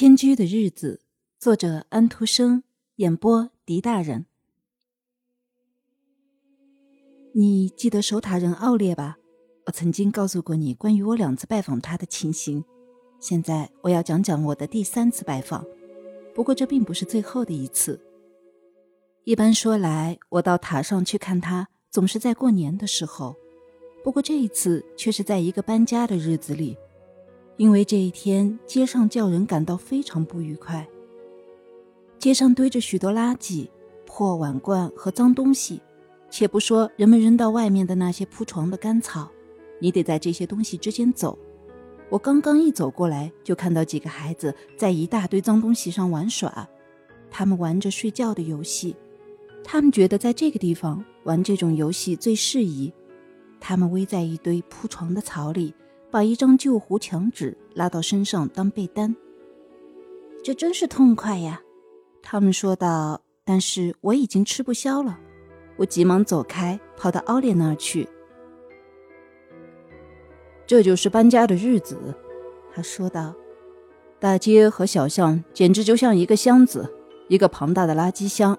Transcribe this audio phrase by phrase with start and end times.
[0.00, 1.02] 迁居的日子，
[1.38, 2.62] 作者安徒生，
[2.96, 4.24] 演播狄大人。
[7.34, 9.18] 你记得守塔人奥列吧？
[9.66, 12.64] 我曾经告诉过你关于我两次拜访他的情形。
[13.18, 15.62] 现在我要讲讲我的第三次拜访，
[16.34, 18.00] 不过这并不是最后的一次。
[19.24, 23.36] 一般说来，我到塔上去看他，总是在过年的时候。
[24.02, 26.74] 不过这一次却是在一个搬家的日子里。
[27.60, 30.88] 因为这一天，街上叫人感到非常不愉快。
[32.18, 33.68] 街上堆着许多垃圾、
[34.06, 35.78] 破碗罐和脏东西，
[36.30, 39.30] 且不说人们扔到外面的那些铺床的干草，
[39.78, 41.38] 你得在这些东西之间走。
[42.08, 46.66] 我刚刚一走过来，就看到几个孩子在一大堆脏东西上玩耍，
[47.30, 48.96] 他们玩着睡觉的游戏。
[49.62, 52.90] 他们觉得在这个地方玩这种游戏最适宜。
[53.60, 55.74] 他们偎在一堆铺床的草里。
[56.10, 59.14] 把一张旧糊墙纸拉到身上当被单，
[60.42, 61.60] 这真是痛快呀！
[62.22, 63.22] 他们说道。
[63.42, 65.18] 但是我已经吃不消了，
[65.76, 68.08] 我急忙走开，跑到奥利那儿去。
[70.66, 71.98] 这就是搬家的日子，
[72.72, 73.34] 他说道。
[74.20, 76.88] 大街和小巷简直就像一个箱子，
[77.26, 78.56] 一个庞大的垃圾箱。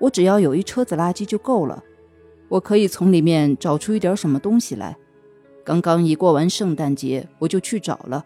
[0.00, 1.82] 我只要有一车子垃圾就够了，
[2.48, 4.96] 我可以从里面找出一点什么东西来。
[5.64, 8.24] 刚刚一过完圣诞节，我就去找了。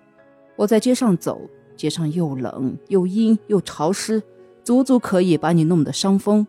[0.56, 1.41] 我在街上走，
[1.77, 4.23] 街上又冷又阴又潮湿，
[4.65, 6.47] 足足可以把你弄得伤风。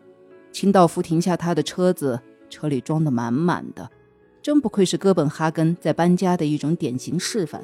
[0.50, 3.90] 清道夫停下他的车子，车里装得满满的，
[4.40, 7.62] 真不愧是哥本哈根在搬家的一种典型示范。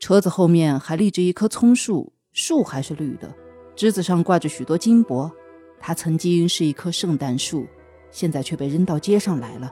[0.00, 3.32] 车子后面还立着一棵葱树，树还是绿的，
[3.76, 5.30] 枝子上挂着许多金箔。
[5.78, 7.66] 它曾经是一棵圣诞树，
[8.10, 9.70] 现在却被扔到街上来了。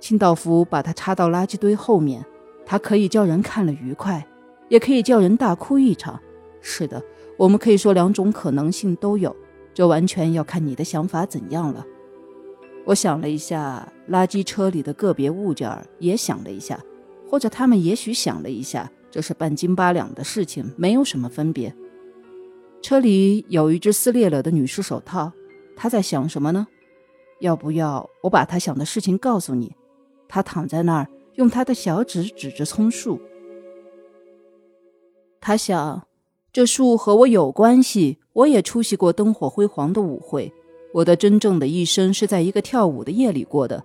[0.00, 2.24] 清道夫把它插到垃圾堆后面，
[2.64, 4.26] 它可以叫人看了愉快，
[4.68, 6.20] 也可以叫人大哭一场。
[6.60, 7.02] 是的，
[7.36, 9.34] 我们可以说两种可能性都有，
[9.72, 11.84] 这完全要看你的想法怎样了。
[12.84, 16.78] 我想了一下，垃圾车里的个别物件也想了一下，
[17.28, 21.74] 或者他们也许想了一下，这是半斤八两的事情，没有什么分别。
[22.80, 25.32] 车里有一只撕裂了的女士手套，
[25.76, 26.66] 他在想什么呢？
[27.40, 29.72] 要不要我把他想的事情告诉你？
[30.28, 33.20] 他躺在那儿，用他的小指指着葱树。
[35.40, 36.06] 他想，
[36.52, 38.18] 这树和我有关系。
[38.34, 40.52] 我也出席过灯火辉煌的舞会。
[40.92, 43.82] 我的真正的一生是在一个跳舞的夜里过的。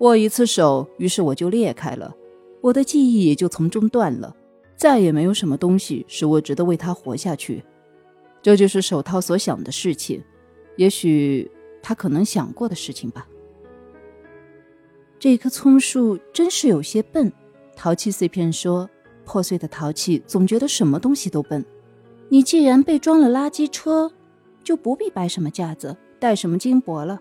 [0.00, 2.14] 握一次手，于是我就裂开了，
[2.60, 4.34] 我的记忆也就从中断了。
[4.76, 7.62] 再也没有什么东西使我值得为他活下去。
[8.42, 10.20] 这就是手套所想的事情，
[10.76, 11.48] 也许
[11.80, 13.26] 他可能想过的事情吧。
[15.24, 17.32] 这棵葱树真是有些笨，
[17.74, 18.86] 陶器碎片说
[19.24, 21.64] ：“破碎的陶器总觉得什么东西都笨。
[22.28, 24.12] 你既然被装了垃圾车，
[24.62, 27.18] 就不必摆什么架子，戴什么金箔了。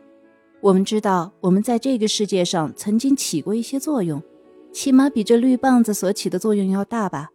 [0.59, 4.21] 我们知道，我们在这个世界上曾经起过一些作用，
[4.73, 7.29] 起码比这绿棒子所起的作用要大吧？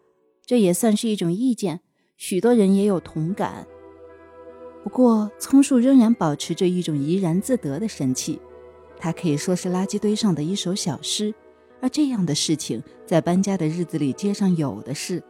[0.45, 1.81] 这也算是一种意见，
[2.19, 3.67] 许多人也有同感。
[4.85, 8.39] 不过，葱树仍然保持着一种怡然自得的神气。”
[8.98, 11.32] 它可以说是垃圾堆上的一首小诗，
[11.81, 15.22] 而这样的事情在搬家的日子里街上有的是。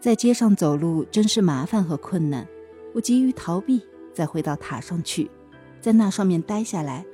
[0.00, 2.48] 在街上走路真是麻烦和困难，
[2.94, 3.82] 我急于逃避，
[4.14, 5.30] 再回到塔上去，
[5.78, 7.04] 在那上面待下来。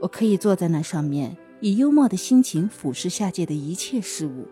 [0.00, 4.48] 我可以坐在那上面，以幽默的心情俯视下界的一切事物。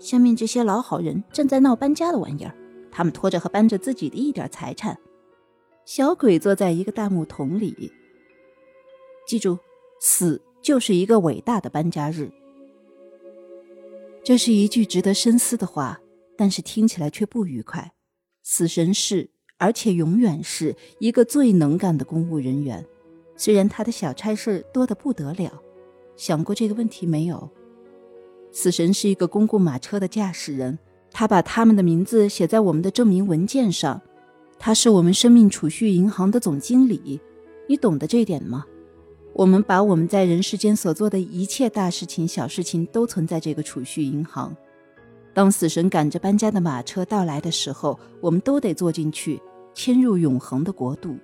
[0.00, 2.52] 下面这些老好人正在闹搬家的玩意儿，
[2.90, 4.98] 他们拖着和搬着自己的一点财产。
[5.84, 7.92] 小鬼坐在一个大木桶里。
[9.28, 9.58] 记住，
[10.00, 12.30] 死就是一个伟大的搬家日。
[14.24, 16.00] 这是一句值得深思的话，
[16.34, 17.92] 但是听起来却不愉快。
[18.42, 19.28] 死神是，
[19.58, 22.82] 而且永远是一个最能干的公务人员，
[23.36, 25.62] 虽然他的小差事多得不得了。
[26.16, 27.50] 想过这个问题没有？
[28.50, 30.78] 死神是一个公共马车的驾驶人，
[31.10, 34.00] 他把他们的名字写在我们的证明文件上。
[34.58, 37.20] 他是我们生命储蓄银行的总经理，
[37.68, 38.64] 你懂得这点吗？
[39.38, 44.52] 我们把我们在人世间所做的一切大事情、小事情都存在这个储蓄银行。
[45.32, 49.40] 当死神赶着搬家的马车到来的时候，我们都得坐进去，
[49.72, 51.16] 迁入永恒的国度。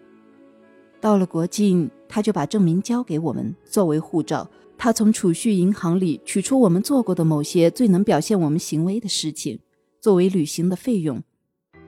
[1.01, 4.49] 到了国境，他就把证明交给我们作为护照。
[4.79, 9.59] 他从储蓄银行里取出我们做过的某些最能表现我们行为的事情，
[10.01, 11.21] 作为旅行的费用。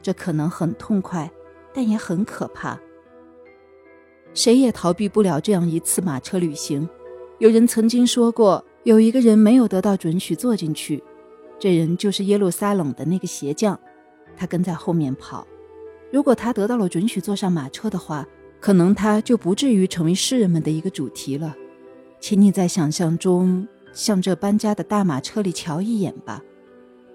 [0.03, 1.31] 这可能很痛快，
[1.73, 2.77] 但也很可怕。
[4.37, 6.87] 谁也逃避不了这样一次马车旅行。
[7.39, 11.03] 有人曾经说过，有一个人没有得到准许坐进去，
[11.59, 13.81] 这人就是耶路撒冷的那个鞋匠，
[14.37, 15.47] 他跟在后面跑。
[16.13, 18.27] 如果他得到了准许坐上马车的话，
[18.61, 21.57] 可能他就不至于成为诗人们的一个主题了。
[22.21, 26.43] 请你在想象中向这搬家的大马车里瞧一眼吧，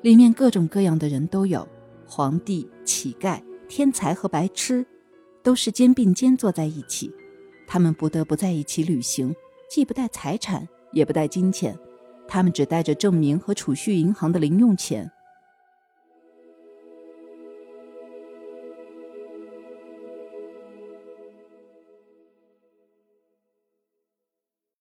[0.01, 1.67] 里面各种各样的人都有：
[2.07, 4.83] 皇帝、乞丐、天才和白痴，
[5.43, 7.11] 都是肩并肩坐在一起。
[7.67, 9.33] 他们不得不在一起旅行，
[9.69, 11.77] 既不带财产，也不带金钱，
[12.27, 15.09] 他们只带着证明和储蓄银行的零用钱。